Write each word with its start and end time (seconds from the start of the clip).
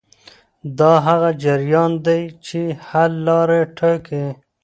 دا 0.79 0.93
هغه 1.07 1.29
جریان 1.43 1.91
دی 2.05 2.21
چې 2.47 2.61
حل 2.87 3.11
لاره 3.27 3.59
ټاکي. 3.77 4.25